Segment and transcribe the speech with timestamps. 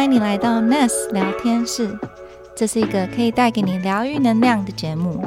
[0.00, 1.94] 欢迎你来到 Ness 聊天室，
[2.56, 5.22] 这是一个可以带给你疗愈能量的节目。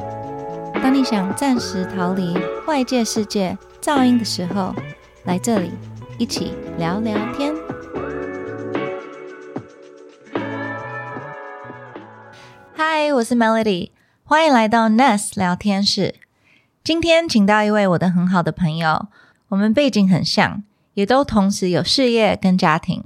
[0.73, 4.73] 当你想暂时逃离外界世界噪音的时候，
[5.25, 5.73] 来这里
[6.17, 7.53] 一起聊聊天。
[12.73, 13.91] 嗨，我是 Melody，
[14.23, 16.15] 欢迎来到 Ness 聊天室。
[16.83, 19.05] 今天请到一位我的很好的朋友，
[19.49, 20.63] 我们背景很像，
[20.95, 23.03] 也都同时有事业跟家庭。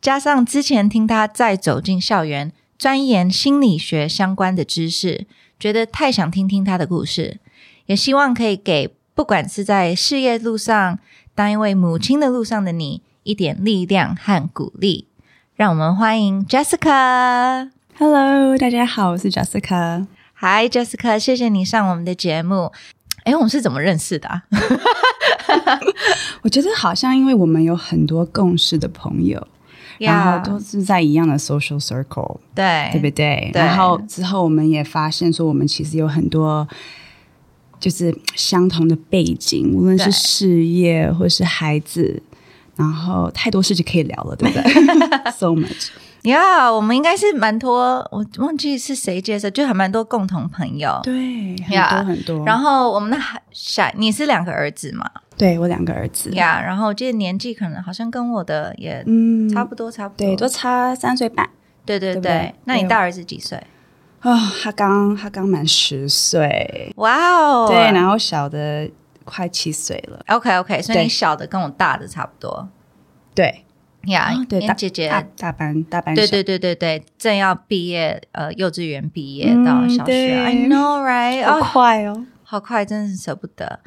[0.00, 5.26] 加上之前听他再走进校园钻研心理学相关的知识，
[5.58, 7.40] 觉得太想听听他的故事，
[7.86, 11.00] 也希望可以给不管是在事业路上
[11.34, 15.08] 当一位母亲的路上的你一点力量和鼓励。
[15.56, 17.70] 让我们欢迎 Jessica。
[17.98, 20.06] Hello，大家好，我是 Jessica。
[20.36, 22.70] Hi Jessica，谢谢你上我们的节目。
[23.24, 24.44] 哎，我们是怎么认识的、啊？
[26.42, 29.44] 我觉得好像因为我们有很多共事的朋友
[29.98, 33.50] 然后都是在一样的 social circle，对对不对？
[33.52, 36.66] 对然后之后我们也发现说，我们其实有很多
[37.80, 42.22] 就是相同的背景，无论是事业或是孩子，
[42.76, 44.62] 然后太多事情可以聊了，对不对？
[45.32, 45.90] So much。
[46.22, 50.98] 呀我们应该是蛮多，我忘记是谁介绍，就还蛮多共同朋友。
[51.04, 52.44] 对，很多很多。
[52.44, 55.08] 然后我们的孩小，你是两个儿子嘛？
[55.38, 60.26] 对我两个儿子，呀然后我记得年纪可能好像跟我的也嗯，差不多，差不多。
[60.26, 61.48] 对，都差三岁半。
[61.86, 63.56] 对对对对对对那你大儿子几岁？
[64.22, 67.66] 哦，他刚他刚满十岁，哇哦！
[67.68, 68.90] 对，然后小的
[69.24, 72.68] 快七岁了，OK OK，所以你小的跟我大的差不多。
[73.32, 73.64] 对，
[74.06, 81.46] 呀哦对，大姐姐大大班大班小对对对对对，正要毕业，呃，幼稚园毕业嗯到小学、i know right？
[81.46, 82.26] 好哦，快哦。
[82.42, 83.78] 好快，真是舍不得。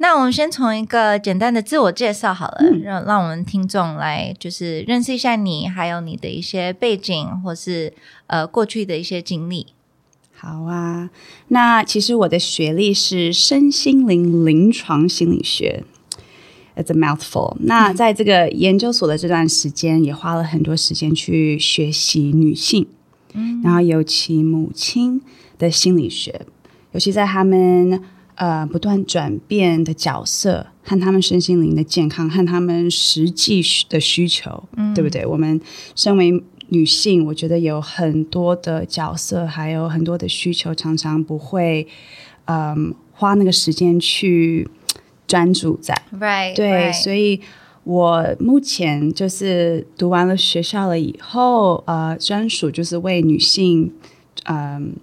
[0.00, 7.92] 那我们先从一个简单的自我介绍好了，嗯让让我们听众来就是认识一下你，还有你的一些背景，或是
[8.28, 9.66] 呃过去的一些经历。
[10.32, 11.10] 好啊，
[11.48, 15.82] 那其实我的学历是身心灵临床心理学
[16.76, 17.56] ，It's a mouthful。
[17.58, 22.86] 那在这个研究所的这段时间，也花了很多时间去学习女性，
[23.32, 25.20] 嗯，然后尤其母亲
[25.58, 26.42] 的心理学，
[26.92, 28.00] 尤其在他们
[28.38, 35.26] 呃不断转变的角色和他们身心灵的健康和他们实际需的需求，嗯，对不对？
[35.26, 35.60] 我们
[35.94, 41.86] 身为女性，我觉得有很多的角色，还有很多的需求，常常不会
[42.46, 44.68] 嗯花那个时间去
[45.26, 45.94] 专注在。
[46.12, 47.40] Right，对，所以
[47.84, 53.92] 我目前就是读完了学校了以后，呃，专属就是为女性，
[54.44, 54.94] 嗯、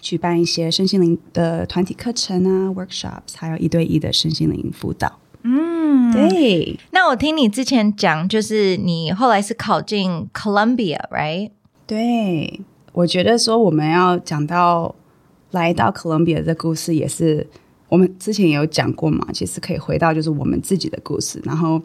[0.00, 5.18] 举办一些身心灵的团体课程啊，workshops，还有一对一的身心灵辅导。
[5.42, 11.50] 嗯，对，那我听你之前讲，就是你后来是考进 Columbia，right？
[11.86, 12.60] 对，
[12.92, 14.94] 我觉得说我们要讲到
[15.50, 17.46] 来到 Columbia 的故事，也是
[17.88, 19.26] 我们之前也有讲过嘛。
[19.32, 21.80] 其实可以回到就是我们自己的故事，然后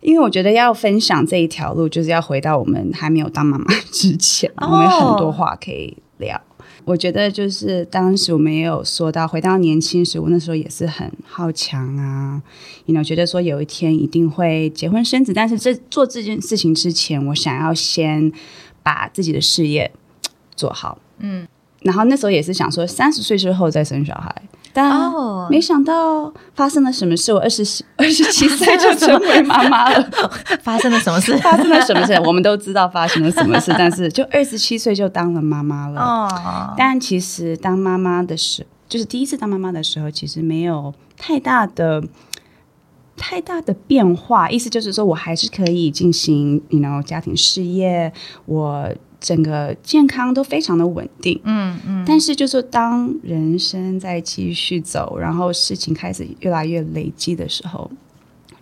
[0.00, 6.40] 因为我觉得要分享这一条路，就是要回到我们还没有当妈妈之前，哦我们有很多话可以聊。
[6.84, 12.42] 我觉得就是当时我们也有说到，回到年轻时，我那时候也是很好强啊，
[12.86, 18.32] 你 know 觉得说有一天一定会结婚生子，但是这做这件事情之前，我想要先
[18.82, 19.90] 把自己的事业
[20.56, 21.46] 做好，嗯，
[21.82, 24.42] 然后那时候也是想说三十岁之后再生小孩，
[24.72, 27.62] 但哦没想到发生了什么事，我二十
[27.96, 30.10] 二十七岁就成为妈妈了。
[30.62, 31.36] 发生了什么事？
[31.42, 32.14] 发生了什么事？
[32.24, 36.00] 我们都知道发生了什么事，但是就二十七岁就当了妈妈了。
[36.00, 42.02] 哦，但其实当妈妈的时，就是第一次当妈妈的时候，其实没有太大的
[43.16, 44.48] 太大的变化。
[44.50, 48.12] 意思就是说我还是可以进行，you know，家庭事业，
[48.46, 48.88] 我
[49.22, 51.40] 整个健康都非常的稳定。
[51.44, 57.88] 嗯嗯，但是就是当人生在继续走，然后事情开始越来越累积的时候，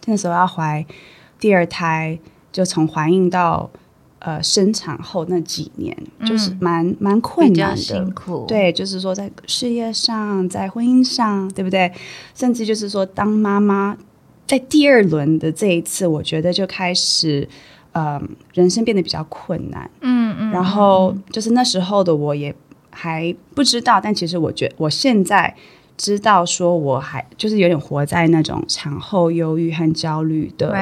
[0.05, 0.85] 那时候要怀
[1.41, 2.19] 第二胎，
[2.53, 3.71] 就从怀孕到
[4.19, 5.97] 呃生产后那几年，
[6.27, 11.91] 就是蛮蛮困难的，辛苦，，对，就是说在事业上，在婚姻上，对不对？
[12.35, 13.97] 甚至就是说当妈妈，
[14.47, 17.49] 在第二轮的这一次，我觉得就开始，
[17.93, 18.21] 呃，
[18.55, 19.91] 人生变得比较困难。
[20.01, 22.55] 嗯嗯，然后就是那时候的我也
[22.91, 25.55] 还不知道，但其实我觉我现在
[25.97, 30.75] 知道，说我还就是有点活在那种产后忧郁和焦虑的，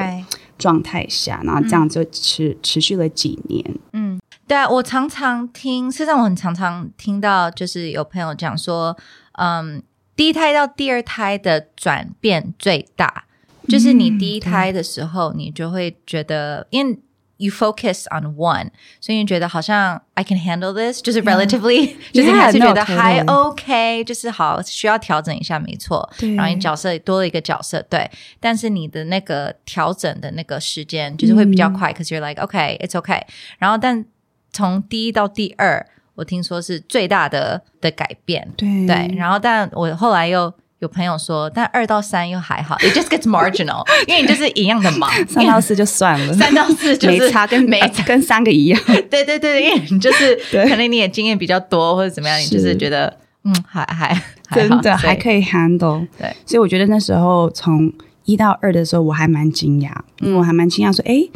[0.57, 3.63] 状态下，然后这样就持、持续了几年。
[3.93, 8.95] 嗯，对啊，我常常听，事实上我很常常听到，就是有朋友讲说，
[9.33, 9.81] 嗯，
[10.15, 13.23] 第一胎到第二胎的转变最大，
[13.69, 16.99] 就是你第一胎的时候，你就会觉得，因为
[17.37, 18.69] you focus on one，
[18.99, 23.19] 所以你觉得好像 I can handle this，就是 relatively， 就是你还是觉得还.
[23.21, 26.09] OK，就是好需要调整一下，没错。
[26.35, 28.09] 然后你角色多了一个角色，对，
[28.41, 33.25] 但是你的那个调整的那个时间就是会比较快、c a u s e you're like OK，it's OK。
[33.57, 34.03] 然后但
[34.51, 39.15] 从第一到第二，我听说是最大的的改变，对对。
[39.15, 40.53] 然后但我后来又。
[40.79, 48.03] 有朋友说，但二到三又还好，it just gets marginal， 因为你就是一样的忙，三到四就算了，三到四就是没差，跟没差。
[48.03, 48.81] 跟三个一样。
[49.09, 54.13] 对对对，因为你就是可能你也经验比较多或者怎么样，你就是是觉得嗯还还
[54.47, 56.07] 还真的还可以 handle。
[56.17, 57.91] 对，所以我觉得那时候从
[58.23, 59.91] 一到二的时候，我还蛮惊讶，
[60.21, 61.27] 嗯我还蛮惊讶说，哎，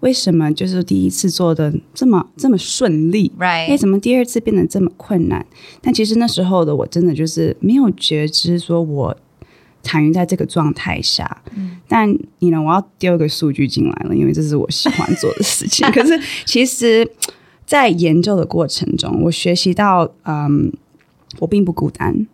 [0.00, 3.30] 为什么就是第一次做的这么这么顺利？
[3.38, 5.44] 哎，right 怎么第二次变得这么困难？
[5.80, 9.16] 但其实那时候的我真的就是没有觉知，说我
[9.82, 11.42] 躺于在这个状态下。
[11.86, 15.86] 但你呢，我要丢一个数据进来了，因为这是我喜欢做的事情。
[15.92, 17.06] 可是其实，
[17.66, 20.72] 在研究的过程中，我学习到，嗯，
[21.38, 22.26] 我并不孤单。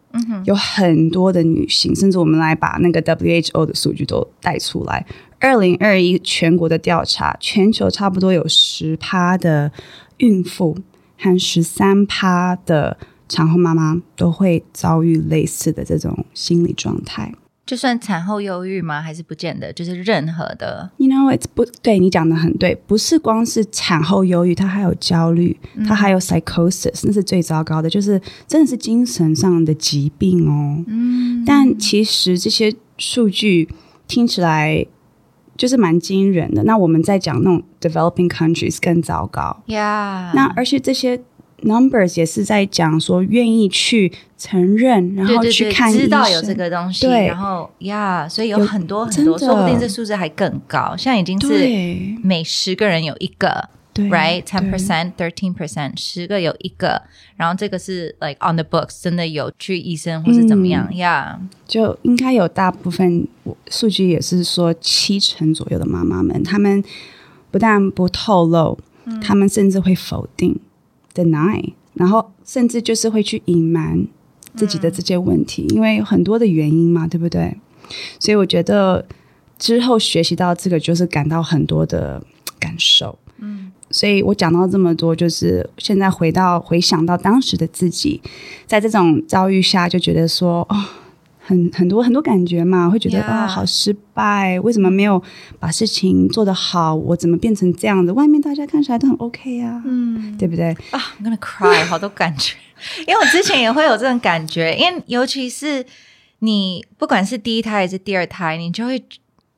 [0.46, 5.04] 有很多的女性，甚至我们来把那个 WHO 的数据都带出来。
[5.38, 9.71] 二零二一全国的调查，全球差不多有十趴的
[10.19, 10.79] 孕妇
[11.19, 12.97] 和十三趴的
[13.29, 17.33] 产后妈妈都会遭遇类似的这种心理状态。
[17.67, 19.03] 就算产后忧郁吗？
[19.03, 19.73] 还是不见得？
[19.73, 30.85] 就是任何的 You know, it's 不对，你讲的很对，不是光是产后忧郁，它还有焦虑，它还有 psychosis，那是最糟糕的，就是真的是精神上的疾病哦。
[30.87, 33.69] 嗯，但其实这些数据
[34.06, 34.87] 听起来
[35.56, 36.62] 就是蛮惊人的。
[36.64, 39.62] 那我们在讲那种 developing countries 更糟糕。
[39.67, 40.32] ，Yeah。
[40.35, 41.20] 那而且这些
[41.62, 50.94] numbers 也是在讲说愿意去承认，然后对对对，去看知道有这个东西，对然后呀所以有有很多很多，说不定这数字还更高。
[50.97, 51.49] 现在已经是
[52.23, 57.02] 每十个人有一个对，right？ten percent, thirteen percent，十个有一个。
[57.37, 61.40] 然后这个是 like on the books，真的有去医生或是怎么样呀？
[61.66, 66.82] 就应该有大部分我数据也是说七成左右的妈妈们，他们
[67.50, 68.78] 不但不透露，
[69.20, 70.58] 她们甚至会否定
[71.14, 74.06] deny，然后甚至就是会去隐瞒
[74.54, 77.56] 自己的这些问题，因为有很多的原因嘛，对不对？
[78.19, 79.06] 所以我觉得
[79.58, 82.22] 之后学习到这个，就是感到很多的
[82.58, 83.19] 感受。
[83.38, 88.21] 嗯，所以我讲到这么多，就是现在回到回想到当时的自己，
[88.67, 90.85] 在这种遭遇下，就觉得说，哦，
[91.38, 95.23] 很 很多很多感觉嘛，会觉得啊、好失败，为什么没有
[95.61, 96.94] 把事情做得好？
[96.94, 98.11] 我怎么变成这样子？
[98.12, 100.77] 外面大家看起来都很 OK 啊，嗯，对不对？
[100.91, 102.56] 啊、i m gonna cry，好多感觉，
[103.06, 105.87] 因为我之前也会有这种感觉，因为尤其是
[106.41, 109.03] 你不管是第一胎还是第二胎，你就会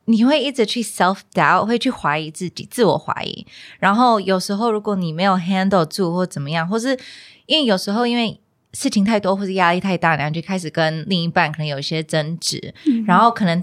[0.09, 3.47] 你会一直去 self doubt，会去怀疑自己，自我怀疑。
[3.79, 6.99] 然后有时候如果你没有 handle 住或怎么样，或是
[7.45, 8.41] 因为有时候因为
[8.73, 12.75] 事情太多或是压力太大，然后就开始跟另一半可能有一些争执，
[13.07, 13.63] 然后可能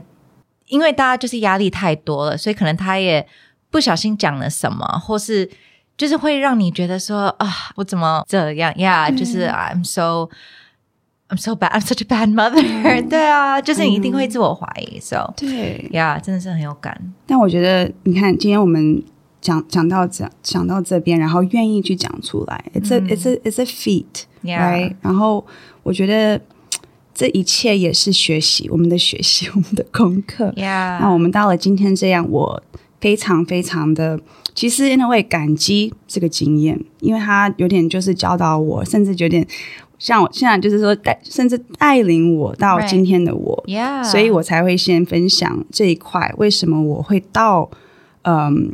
[0.67, 3.27] 因为大家就是压力太多了，所以可能他也
[3.71, 5.49] 不小心讲了什么，或是
[5.97, 8.71] 就是会让你觉得说啊，我怎么这样？
[8.77, 10.29] 呀就是 I'm so
[11.27, 12.61] I'm so bad, I'm such a bad mother、
[13.09, 17.13] 对啊，就是你一定会自我怀疑、so 对，呀真的是很有感。
[17.25, 19.03] 但我觉得，你看，今天我们
[19.41, 24.95] 讲讲到讲讲到这边，然后愿意去讲出来，it's a、it's a it's a feat，Yeah right？
[25.01, 25.43] 然后
[25.81, 26.39] 我觉得
[27.15, 30.53] 这一切也是学习，我们的学习，我们的功课。
[30.57, 32.61] 呀那我们到了今天这样，我
[33.01, 34.19] 非常非常的，
[34.53, 39.45] 其实 a way 感激这个经验，因为他有点就是教导我，甚至有点
[39.97, 43.63] 像我现在就是说带，甚至带领我到今天的我。
[43.67, 46.33] 呀所以我才会先分享这一块。
[46.37, 47.69] 为什么我会到
[48.23, 48.73] 嗯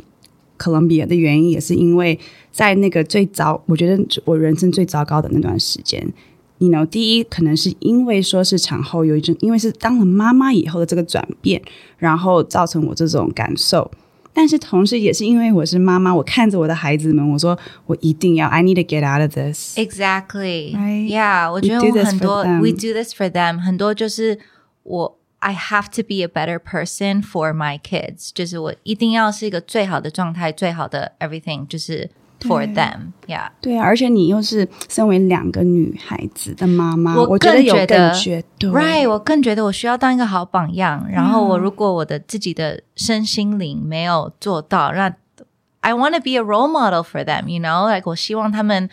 [0.56, 2.18] 哥伦比亚的原因，也是因为
[2.50, 6.06] 在那个最糟，我觉得我人生最糟糕的那段时间。
[6.58, 11.60] 你 know，第一可能是因为说是产后忧郁症，因为是当了妈妈以后的这个转变，
[11.98, 13.90] 然后造成我这种感受。
[14.33, 19.75] 但是同时也是因为我是妈妈，我看着我的孩子们，我说我一定要，I need to get out of this。
[19.77, 20.75] Exactly.
[20.75, 21.09] Right?
[21.09, 22.59] Yeah，我 We 觉得 do 我 this 很 for 多 them.
[22.61, 24.37] we do this for them，很多就是
[24.83, 32.09] 我 I have to be a better person for my kids，就是我一定要是一个最好的状态，最好的 everything，就是
[32.42, 33.12] for them。
[33.26, 41.06] Yeah，对啊，而且你又是身为两个女孩子的妈妈，我我觉得有更觉得更觉对 Right，我更觉得我需要当一个好榜样。
[41.10, 45.14] 然后我如果我的自己的身心灵没有做到，那
[45.80, 47.48] I want to be a role model for them.
[47.48, 48.88] You know, like 我希望他们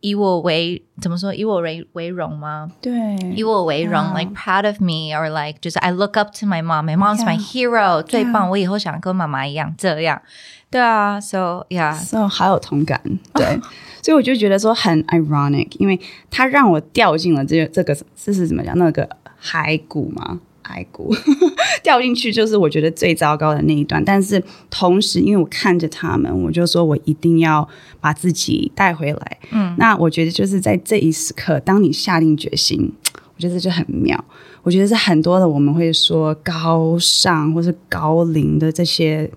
[0.00, 1.34] 以我为怎么说？
[1.34, 2.70] 以我为为荣吗？
[2.80, 2.92] 对，
[3.36, 6.84] 以我为荣 Yeah.，like proud of me or like 就是 I look up to my mom.
[6.86, 7.68] My mom's my Yeah.
[7.68, 8.48] hero，最.棒。
[8.48, 10.22] 我以后想跟妈妈一样这样。
[10.70, 13.00] 对啊，so yeah，so 好有同感，
[13.34, 13.60] 对，
[14.02, 15.98] 所以我就觉得说很 ironic，因为
[16.30, 19.08] 他让我掉进了这这个这是怎么讲那个
[19.42, 20.38] 骸骨嘛，
[20.70, 21.14] 骸骨。
[21.82, 27.68] 掉进去就是我觉得最糟糕的那一段，但是同时因为我看着他们，我就说我一定要
[28.00, 32.92] 把自己带回来，嗯，那我觉得就是在这一时刻，当你下定决心，
[33.36, 34.24] 我觉得这就很妙。
[34.62, 39.30] 我觉得是很多的我们会说高尚或是高龄的这些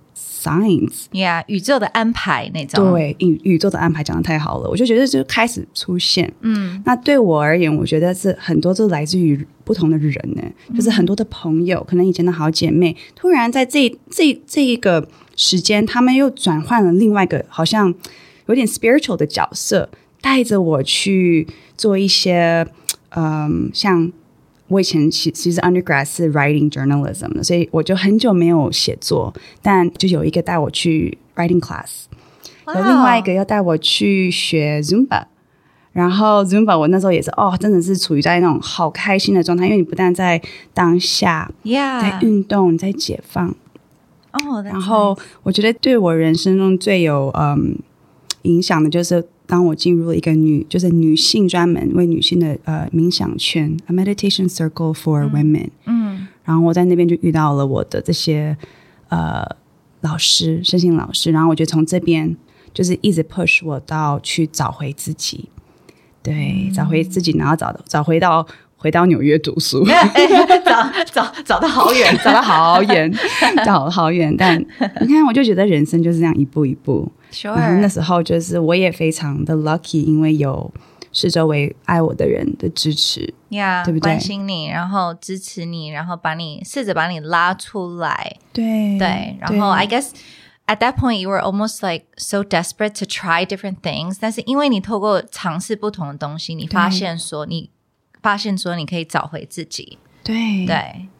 [0.44, 2.92] signs，yeah，宇宙的安排那种。
[2.92, 6.32] 对，宇宇宙的安排讲的太好了，我就觉得就开始出现。
[6.42, 10.44] 嗯，那对我而言，我觉得是很多都来自于不同的人呢，
[10.76, 17.94] 就是很多的朋友，可能以前的好姐妹，突然在这这这一个时间，他们又转换了另外一个好像
[18.48, 21.48] 有点 spiritual 的角色，带着我去
[21.78, 22.68] 做一些，
[23.16, 24.12] 嗯，像。
[24.74, 32.06] 我以前其其实 undergrad 是 writing journalism 的，所以我就很久没有写作，但就有一个带我去 writing class，
[32.66, 35.26] 哇有另外一个要带我去学 Zumba，
[35.92, 40.42] 然后 Zumba 我那时候也是哦，真的是处于在那种好开心的状态，因为你不但在
[40.74, 43.56] 当下在，yeah，运动，在解放，
[44.32, 47.78] 哦，然后我觉得对我人生中最有嗯
[48.42, 49.24] 影响的就是。
[49.54, 56.28] 当我进入了一个女，就是女性专门为女性的呃冥想圈，a meditation circle for women，嗯。
[56.44, 58.58] 然后我在那边就遇到了我的这些
[59.10, 59.46] 呃
[60.02, 62.36] 老师，身心老师，然后我就从这边
[62.74, 65.48] 就是一直 push 我到去找回自己，
[66.24, 68.44] 对，找回自己，然后找找回到
[68.84, 69.82] 回到纽约读书，
[70.66, 73.10] 找找找到好远， 找到好远，
[73.66, 74.60] 找好远，但
[75.00, 77.10] 你看，我就觉得人生就是这样一步一步。
[77.80, 80.70] 那时候就是我也非常的 lucky，因为有
[81.14, 84.12] 是周围爱我的人的支持，yeah，对不对？
[84.12, 90.08] 关心你，然后支持你，然后把你试着把你拉出来，对对，然后 I guess
[90.68, 97.70] at that point you were almost like so desperate to try different things，但是因为你透过尝试不同的东西，你发现说你
[98.24, 100.76] 发现说你可以找回自己，对对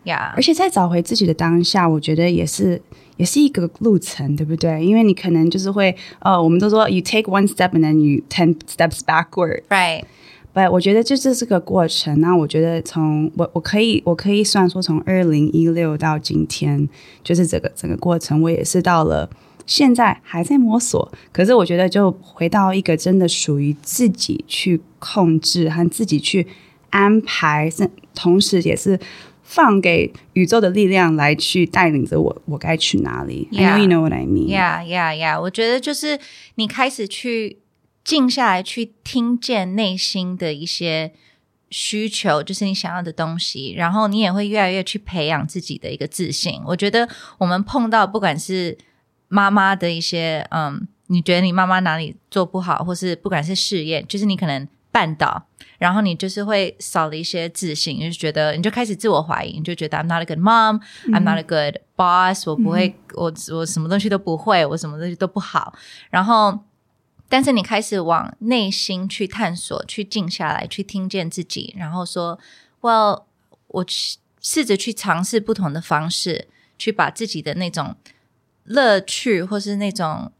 [0.06, 2.82] 呀而且在找回自己的当下，我觉得也是
[3.18, 4.84] 也是一个路程，对不对？
[4.84, 9.62] 因为你可能就是会，呃，我们都说 you take one step and then you ten steps backward。
[9.70, 12.20] ，right，But 我觉得就这是个过程。
[12.22, 16.88] 那我觉得从我我可以我可以算说从二零一六到今天，
[17.24, 19.30] 就是这个整个过程，我也是到了
[19.66, 21.12] 现在还在摸索。
[21.32, 26.48] 可是我觉得就回到一个真的属于自己去控制和自己去
[26.94, 29.00] 安排，是同时也是
[29.42, 33.48] 放给宇宙的力量来去带领着我，我该去哪里。
[33.52, 34.48] You know what I mean.
[34.48, 35.42] Yeah, yeah, yeah。
[35.42, 36.20] 我觉得就是
[36.56, 37.58] 你开始去
[38.04, 41.14] 静下来，去听见内心的一些
[41.72, 46.62] 需求，就是你想要的东西，然后你也会越来越去培养自己的一个自信。
[46.68, 47.10] 我觉得
[47.40, 48.78] 我们碰到不管是
[49.28, 55.48] 妈妈的一些，嗯，你觉得你妈妈哪里做不好，或是不管是事业，就是你可能绊倒。
[55.80, 65.74] 然后你就是会少了一些自信，就是觉得你就开始自我怀疑，你就觉得 I'm not a good mom, I'm not a good boss，、我不会，我我什么东西都不会，我什么东西都不好。
[66.10, 66.58] 然后，
[67.28, 72.40] 但是你开始往内心去探索，去静下来，去听见自己，然后说
[72.80, 73.24] ，Well，
[73.68, 76.48] 我去试着去尝试不同的方式，
[76.78, 77.98] 去把自己的那种
[78.64, 80.32] 乐趣，或是那种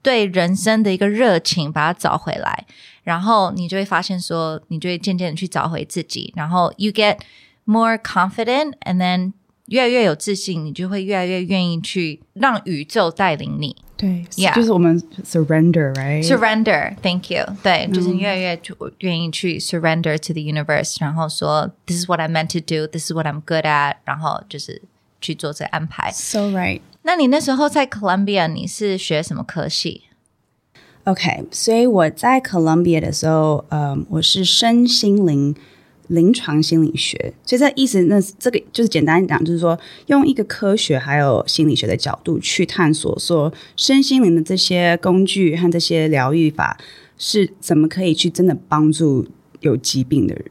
[0.00, 2.66] 对人生的一个热情，把它找回来。
[3.03, 7.17] 然后你就会发现说，你就会渐渐的去找回自己，然后 you get
[7.65, 9.33] more confident，and then
[9.67, 13.75] 越来越有自信，你就会越来越愿意去让宇宙带领你。
[13.97, 16.23] 对 Yeah 就是我们 surrender，right？
[16.23, 17.43] Surrender，thank you。
[17.63, 23.65] 对，就是你越来越就愿意去 surrender to the universe，然后说 This is what I'm meant to do，This is what I'm good
[23.65, 24.83] at，然后就是
[25.19, 26.11] 去做这安排。
[26.11, 26.81] So right.
[27.01, 30.03] 那你那时候在 Columbia，你是学什么科系？
[31.04, 35.54] OK，所以我在 Columbia 的时候，嗯，我是身心灵
[36.06, 46.78] 临床心理学，所以这意思那这个就是简单讲，就是说用一个科学还有心理学的角度去探索，说身心灵的这些工具和这些疗愈法
[47.18, 49.26] 是怎么可以去真的帮助
[49.60, 50.44] 有疾病的人。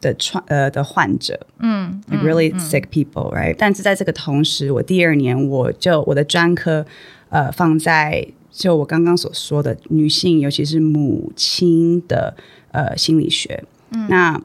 [0.00, 6.86] 的创呃的患者，嗯，like really sick people, right？、但是在这个同时，我第二年我就我的专科
[7.28, 8.26] 呃放在
[8.56, 12.34] 就我刚刚所说的女性，尤其是母亲的
[12.72, 13.62] 呃心理学。
[13.90, 14.42] 嗯，那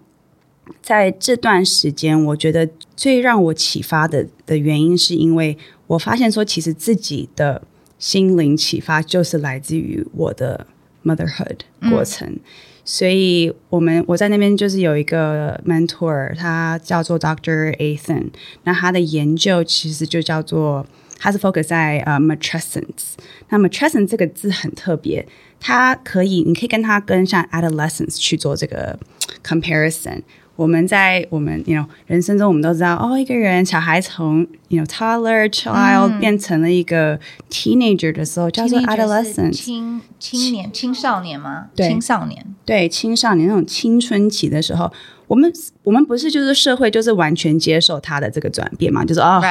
[0.81, 7.61] 在这段时间，我觉得最让我启发的的原因，是因为我发现说，其实自己的
[7.97, 10.67] 心灵启发就是来自于我的
[11.05, 12.37] motherhood 过程。
[12.83, 17.73] 所以我们我在那边就是有一个 mentor，他叫做 Dr.
[17.77, 18.31] Ethan，
[18.63, 20.85] 那他的研究其实就叫做，
[21.21, 23.13] 他是 focus 在呃 matrescence。
[23.49, 25.23] 那 matrescence 这个字很特别，
[25.59, 28.97] 它可以你可以跟它跟像 adolescence 去做这个
[29.45, 30.21] comparison。
[30.57, 41.67] 我们在我们 you know 人生中，我们都知道哦，一个人小孩从 you know toddler child 变成了一个 teenager 的时候，叫做 adolescence 青青年青少年吗？
[41.75, 42.45] 对青少年。
[42.65, 44.91] 对青少年那种青春期的时候，
[45.25, 45.51] 我们
[45.83, 49.41] 我们不是就是社会就是完全接受他的这个转变嘛，就是哦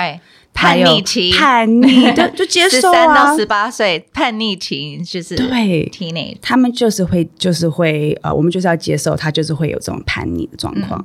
[0.52, 6.36] 叛逆期，叛逆就 就接受啊三到十，八岁叛逆期就是对 teenage。
[6.42, 11.04] 他们就是会就是会呃，我们就是要接受他就是会有这种叛逆的状况。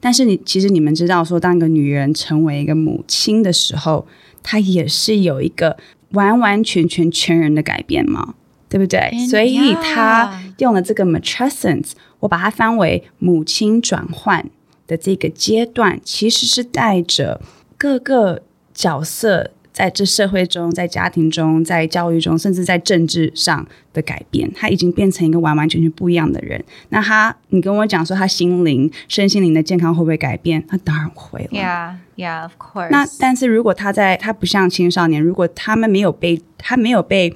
[0.00, 4.06] 但是你其实你们知道说，当一个女人成为一个母亲的时候，
[4.42, 5.78] 她也是有一个
[6.10, 8.34] 完完全全全人的改变嘛，
[8.68, 9.10] 对不对？
[9.30, 14.50] 所以她用了这个 matrescence，我把它翻为母亲转换
[14.86, 17.40] 的这个阶段，其实是带着
[17.78, 18.42] 各个
[18.74, 24.48] 角色在这社会中、在家庭中、在教育中，甚至在政治上的改变。
[24.54, 26.62] 他已经变成一个完完全全不一样的人。
[26.90, 30.64] 那他，你跟我讲说他心灵、身心灵的健康会不会改变？
[30.68, 31.48] 他当然会了。
[31.50, 32.90] Yeah, yeah, of course.
[32.90, 37.34] 那但是如果他在他不像青少年，如果他们没有被他没有被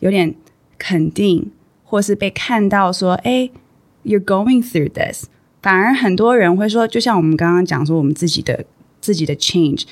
[0.00, 0.34] 有点
[0.78, 1.52] 肯定，
[1.84, 3.50] 或是被看到说，哎
[4.04, 5.26] ，you're going through this，
[5.62, 8.64] 反而很多人会说，就像我们刚刚讲说，我们自己的
[9.00, 9.84] 自己的 change，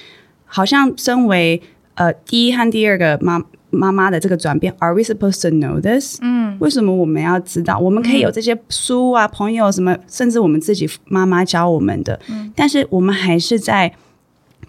[0.53, 1.63] 好像身为
[1.95, 3.41] 呃第一和第二个妈
[3.71, 6.19] 妈妈的这个转变，Are we supposed to know this？
[6.21, 7.79] 嗯，为什么我们要知道？
[7.79, 12.19] 我们可以有这些书啊、朋友什么，甚至我们自己妈妈教我们的，
[12.57, 13.95] 但是我们还是在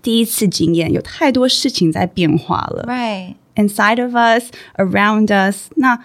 [0.03, 2.85] 第一次经验，有太多事情在变化了。
[2.87, 3.33] right.
[3.55, 5.69] inside of us, around us。
[5.77, 5.99] 那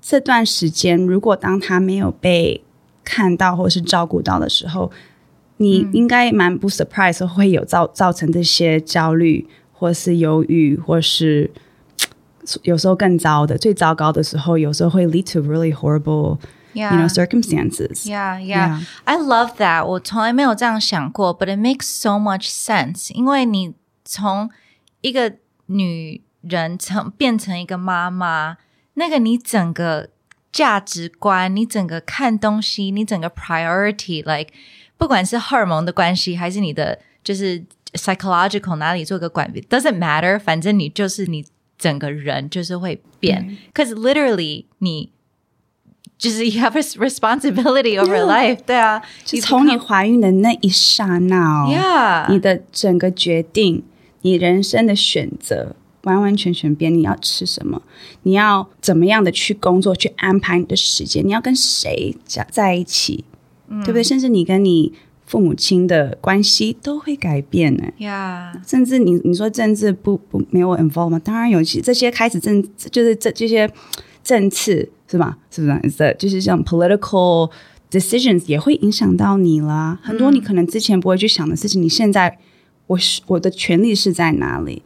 [0.00, 2.62] 这段时间，如果当他没有被
[3.02, 4.90] 看到或是照顾到的时候，
[5.62, 11.50] 你应该蛮不 surprise 会有造造成这些焦虑，或是忧郁，或是
[12.62, 16.38] 有时候更糟的，最糟糕的时候，有时候会 lead to really horrible,
[16.74, 16.92] Yeah.
[16.94, 18.06] you know, circumstances.
[18.06, 19.84] Yeah, yeah, I love that.
[19.84, 23.12] 我从来没有这样想过，but it makes so much sense.
[23.14, 24.50] 因为你从
[25.02, 25.34] 一个
[25.66, 28.56] 女人成变成一个妈妈，
[28.94, 30.08] 那个你整个
[30.50, 34.50] 价值观，你整个看东西，你整个 priority，like
[35.02, 37.62] 不管是荷尔蒙的关系，还是你的就是
[37.94, 41.44] psychological 哪里做个转变，doesn't matter，反正你就是你
[41.76, 43.58] 整个人就是会变。
[43.74, 45.10] Cause literally 你。
[46.18, 53.82] 就是 you have a responsibility over life，对啊，就从你怀孕的那一刹那哦 Yeah 你的整个决定，
[54.20, 56.94] 你人生的选择，完完全全变。
[56.94, 57.82] 你要吃什么？
[58.22, 61.26] 你要怎么样的去工作，去安排你的时间？
[61.26, 63.24] 你要跟谁在在一起，
[63.80, 64.02] 对不对？
[64.02, 64.92] 甚至你跟你
[65.24, 67.84] 父母亲的关系都会改变呢。
[67.98, 71.18] Yeah，甚至你你说政治不不没有 involve 吗？
[71.18, 73.70] 当然有，其这些开始政就是这这些
[74.22, 75.38] 政次是吧？
[75.50, 75.90] 是不是？
[75.90, 77.50] 这就是像 political
[77.90, 79.98] decisions 也会影响到你啦。
[80.02, 82.38] 很多你可能之前不会去想的事情，你现在
[82.86, 84.82] 我是我的权利是在哪里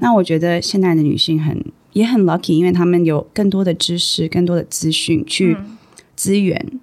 [0.00, 5.56] 那我觉得现在的女性很也很 lucky，因为她们有更多的知识、更多的资讯去
[6.16, 6.80] 资源、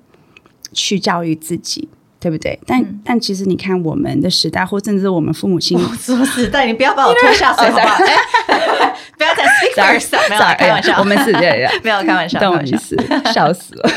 [0.74, 1.88] 去教育自己。
[2.22, 2.60] 对不对？
[2.68, 7.96] 但、但其实你看，我们的时代，或甚至我们父母亲什么时代， 你不要把我推下水 好不好？
[8.48, 12.96] 哎 不要再 speak for yourself，没有啦 Sorry，开玩笑，我们是对对，没有开玩笑，懂我意思，
[13.34, 13.90] 笑死了。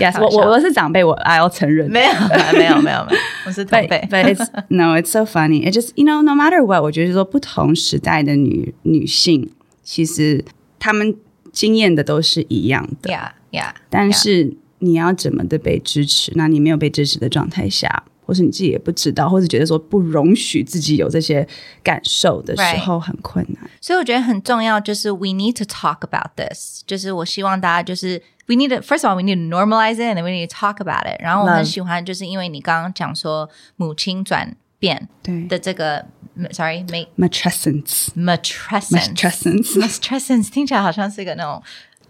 [0.00, 1.88] yes，我我我是长辈，我还要承认。
[1.88, 2.12] 没有
[2.52, 3.06] 没有没有没有，
[3.46, 5.62] 我是同 But 辈 but it's no, it's so funny.
[5.64, 9.48] It just you know, no matter what，我觉得说不同时代的女女性，
[9.84, 10.44] 其实
[10.80, 11.14] 她们
[11.52, 16.32] 经验的都是一样的，，Yeah Yeah，但是你要怎么的被支持？
[16.34, 21.46] 那你没有被支持的状态下，或是你自己也不知道，或是觉得说不容许自己有这些
[21.82, 23.70] 感受的时候，很困难。
[23.80, 26.82] 所以我觉得很重要，就是 we need to talk about this。
[26.86, 30.54] 就是我希望大家就是 we need to first of all we need to normalize it and we need to
[30.54, 31.20] talk about it。
[31.20, 36.06] 然后我很喜欢，就是因为你刚刚讲说母亲转变对的这个
[36.52, 38.08] ，sorry，make matrescence。
[38.16, 41.62] matrescence matrescence matrescence 听起来好像是一个那种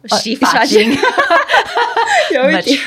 [0.08, 0.90] 洗洗发发精。
[0.90, 0.98] 精
[2.32, 2.78] 有一点。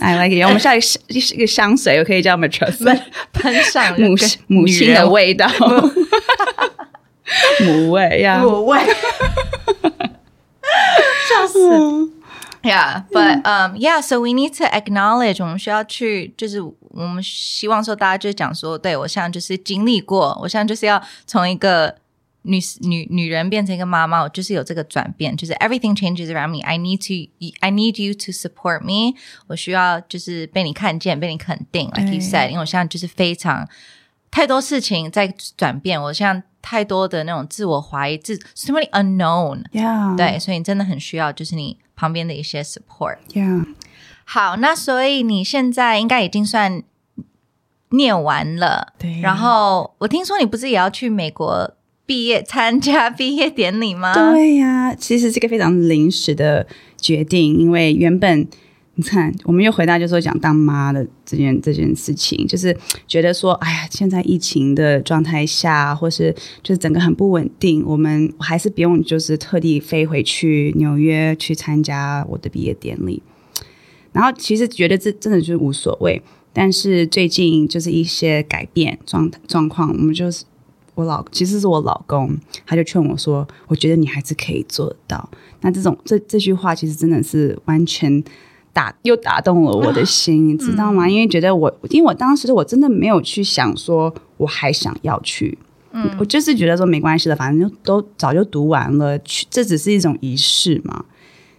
[0.00, 0.44] I like it。
[0.44, 3.00] 我们下一个是一个香水，我可以叫 matrescence，
[3.32, 5.48] 喷上母跟母亲的味道，
[7.60, 7.90] 母。
[7.92, 8.42] 味呀。
[8.42, 8.78] 母味，
[11.28, 11.58] 笑死。
[12.62, 15.42] Yeah, but um, yeah, so we need to acknowledge.
[15.42, 21.94] 我们需要去，就是我们希望说大家就讲说，对我现在就是经历过，我现在就是要从一个
[22.48, 26.60] 女女女人变成一个妈妈，我就是有这个转变，就是 everything changes around me.
[26.62, 27.30] I need to,
[27.60, 29.18] I need you to support me.
[29.48, 33.68] 我需要就是被你看见，被你肯定，like you said，因为我现在就是非常
[34.30, 43.18] 太多事情在转变，我现在太多的那种自我怀疑，自 so many unknown，Yeah，对，所以你真的很需要就是你旁边的一些 support。
[43.32, 43.66] ，Yeah，
[44.24, 46.82] 好，那所以你现在应该已经算
[47.90, 51.74] 念完了，对然后我听说你不是也要去美国
[52.08, 54.14] 毕业参加毕业典礼吗？
[54.14, 56.66] 对呀、其实是个非常临时的
[56.96, 58.46] 决定，因为原本
[58.94, 62.74] 你看，我们又回到就说讲当妈的这件这件事情，就是
[63.06, 73.22] 觉得说，哎呀，现在疫情的状态下，或是就是整个很不稳定，我们还是不用就是特地飞回去纽约去参加我的毕业典礼。
[74.12, 76.22] 然后其实觉得这真的就是无所谓，
[76.54, 80.44] 但是最近就是一些改变状状况，我们就是
[80.98, 85.30] 我老其实是我老公，他就劝我说，我觉得你还是可以做得到。
[85.60, 88.20] 那这种这这句话其实真的是完全
[88.72, 91.08] 打又打动了我的心，你知道吗？
[91.08, 95.56] 因为觉得我因为我当时我真的没有去想说我还想要去。
[95.92, 101.04] 嗯，我就是觉得说没关系的，反正就都早就读完了，去这只是一种仪式嘛。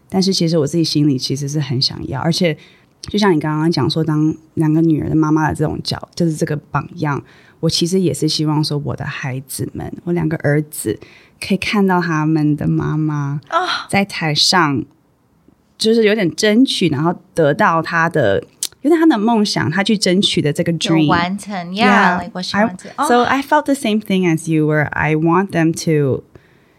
[0.10, 2.58] 但是其实我自己心里其实是很想要，而且
[3.02, 7.24] 就像你刚刚讲说，当两个女儿的妈妈的这种角，就是这个榜样，
[7.60, 11.00] 我其实也是希望说，我的孩子们，我两个儿子
[11.40, 14.84] 可以看到他们的妈妈啊在台上，
[15.78, 18.44] 就是有点争取，然后得到他的。
[18.82, 21.76] 有点他的梦想，他去争取的这个有 dream，完成
[22.96, 26.24] 哦 so I felt the same thing as you, where I want them to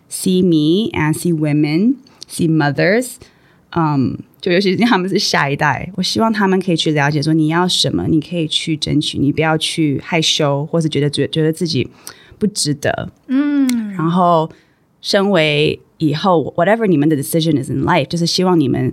[0.08, 3.16] see me and see women, see mothers.
[3.76, 11.88] 嗯，就尤其是他们是下一代，我希望他们可以去了解说你要什么，你可以去争取，你不要去害羞，或是觉得觉觉得自己
[12.38, 13.10] 不值得。
[13.26, 14.50] 嗯，然后，
[15.02, 18.92] 身为以后 whatever 你们的 decision is in life，就是希望你们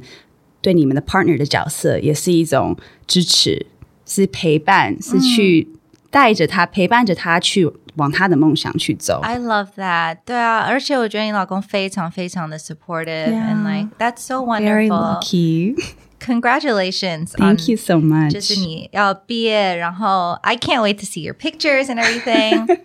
[0.61, 3.65] 对你们的 partner 的角色也是一种支持，
[4.05, 5.69] 是陪伴，是去
[6.09, 9.19] 带着他，陪伴着他去往他的梦想去走。
[9.21, 15.19] I love that，对啊，而且我觉得你老公非常非常的 supportive and like that's so wonderful.
[15.21, 15.75] lucky.
[16.19, 18.31] Congratulations Thank you so much.
[18.31, 22.79] 就是你要毕业，然后 I can't wait to see your pictures and everything。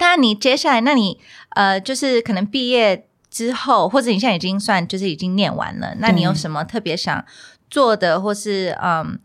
[0.00, 7.24] 那你接下来，那你呃，就是可能毕业之后，或者你现在已经算就是已经念完了，那你有什么特别想
[7.70, 9.16] 做的，或是嗯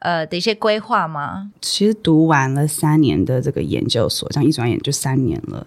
[0.00, 1.50] 呃的一些规划吗？
[1.62, 5.66] 其实读完了三年的这个研究所，这样一转眼就三年了。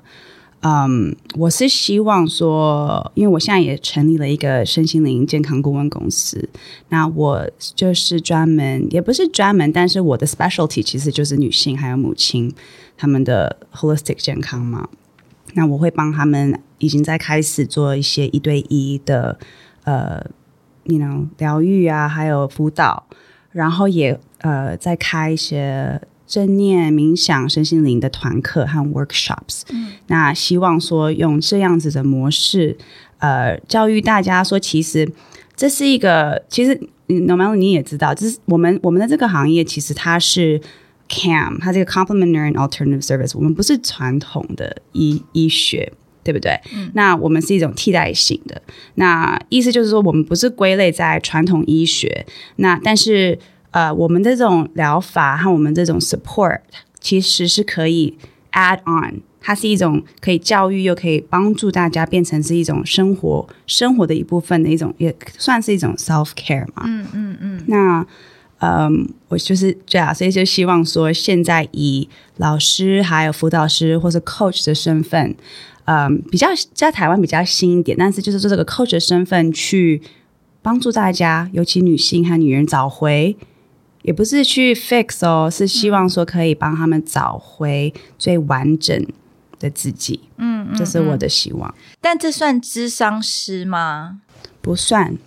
[0.65, 6.47] 嗯，我是希望说，因为我现在也成立了一个身心灵健康顾问公司，
[6.87, 12.49] 那我就是专门，也不是专门，但是我的 specialty 其实就是女性还有母亲
[12.95, 14.87] 他们的 holistic 健康嘛。
[15.55, 19.37] 那我会帮他们已经在开始做一些一对一的
[19.83, 20.25] 呃
[20.85, 23.05] ，you know 疗愈啊，还有辅导，
[23.53, 29.61] 然后也呃在开一些正念冥想、身心灵的团课和 workshops。
[29.69, 32.77] 嗯那希望说用这样子的模式，
[33.19, 35.09] 呃，教育大家说，其实
[35.55, 36.71] 这是一个，其实
[37.07, 40.59] n o m a l 你也知道，就是我们我们的这个行业其实它是
[41.07, 45.93] CAM，它这个 Complementary and Alternative Service，我们不是传统的医医学。
[46.23, 46.59] 对不对？
[46.93, 48.61] 那我们是一种替代性的。
[48.95, 52.25] 那意思就是说，我们不是归类在传统医学。
[52.57, 53.37] 那但是
[53.71, 56.59] 呃，我们的这种疗法和我们这种 support
[56.99, 58.17] 其实是可以
[58.51, 66.83] add on，它是一种可以教育又可以帮助大家变成是一种生活生活的一部分的一种，也算是一种 self care 嘛。
[66.85, 68.05] 嗯嗯嗯，那
[68.59, 72.07] 嗯，我就是对啊，所以就希望说，现在以
[72.37, 75.35] 老师还有辅导师或是 coach 的身份，
[75.85, 80.01] 嗯，比较在台湾比较新一点，但是就是做这个 coach 的身份去
[80.61, 83.35] 帮助大家，尤其女性和女人找回，
[84.03, 89.05] 也不是去 fix 哦，是希望说可以帮他们找回最完整
[89.59, 90.21] 的自己。
[90.37, 91.73] 嗯，嗯这是我的希望。
[91.99, 94.21] 但这算智商师吗？
[94.61, 95.17] 不算。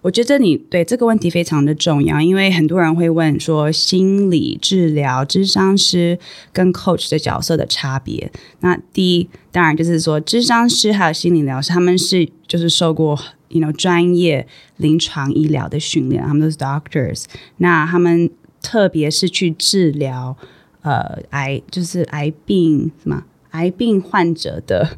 [0.00, 6.18] 我觉得你对这个问题非常的重要，因为很多人会问说，心理治疗、智商师
[6.52, 8.30] 跟 coach 的角色的差别。
[8.60, 17.24] 那第一，当然就是说，智商师还有心理疗师，他们是就是受过 you know 专业临床医疗的训练，他们都是 doctors。
[17.56, 18.30] 那他们
[18.62, 20.36] 特别是去治疗
[20.82, 24.96] 呃癌，就是癌病什么癌病患者的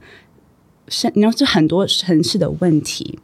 [0.89, 3.19] 是，你知道，是很多城市的问题。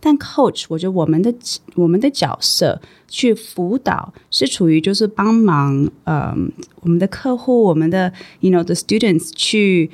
[0.00, 1.34] 但 coach，我觉得我们的
[1.74, 9.90] 我们的角色去辅导是处于就是帮忙，嗯，我们的客户，我们的 you know the students 去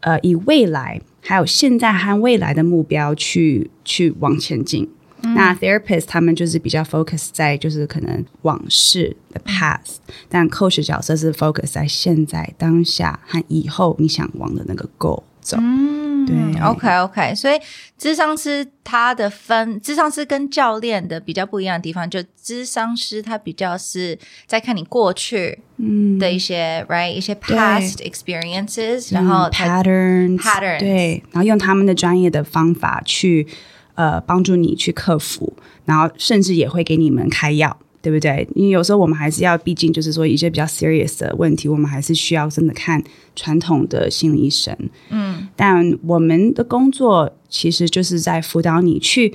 [0.00, 4.88] 呃以未来还有现在和未来的目标去去往前进。
[5.36, 15.56] 那 therapist 他们就是比较 focus 在就是可能往事的 past，但 coach 角色是 focus 在现在当下和以后你想往的那个 goal 走。
[15.60, 17.58] 嗯，对，OK OK，所以
[17.98, 26.18] 智商师他的分，智商师跟教练的比较不一样的地方，就智商师他比较是在看你过去嗯。
[26.18, 33.46] 的一些、right 一些 past experiences，然后嗯才 patterns patterns 对，然后用他们的专业的方法去
[33.94, 37.78] 呃帮助你去克服，然后甚至也会给你们开药。
[38.02, 38.46] 对不对？
[38.54, 43.02] 因为有时候我们还是要，毕竟就是说一些比较 serious 的问题，我们还是需要真的看
[43.34, 44.76] 传统的心理医生。
[45.08, 49.34] 嗯但我们的工作其实就是在辅导你去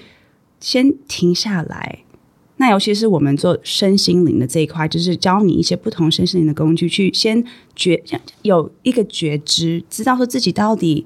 [0.59, 1.99] 先停下来。
[2.57, 7.43] 那尤其是我们做身心灵的这一块，就是教你一些不同身心灵的工具，去先
[7.75, 8.03] 觉
[8.41, 11.05] 有一个觉知，知道说自己到底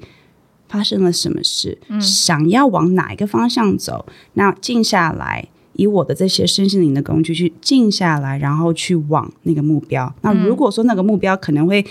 [0.69, 4.05] 发生了什么事，想要往哪一个方向走。
[4.35, 10.13] 那静下来，以我的这些身心灵的工具去静下来，然后去往那个目标。
[10.21, 11.85] 那如果说那个目标可能会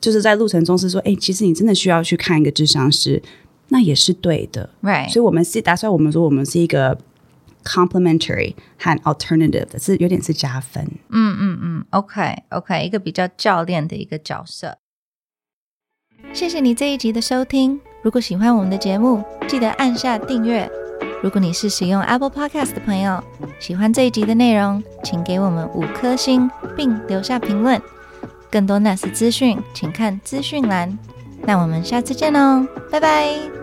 [0.00, 3.22] 就是在路程中是说，哎，其实你真的需要去看一个智商师，
[3.68, 4.70] 那也是对的。
[4.82, 6.98] ，right，所以我们是打算我们说我们是一个
[7.64, 10.84] complementary 和 alternative，是有点是加分。
[11.10, 14.76] 嗯嗯嗯，OK OK，一个比较教练的一个角色。
[16.32, 17.80] 谢谢你这一集的收听。
[18.02, 20.68] 如果喜欢我们的节目，记得按下订阅。
[21.22, 23.22] 如果你是使用 Apple Podcast 的朋友，
[23.60, 27.80] 喜欢这一集的内容，请给我们五颗星，并留下评论。
[28.50, 30.98] 更多 NAS 资讯，请看资讯栏。
[31.44, 33.61] 那我们下次见喽，拜拜。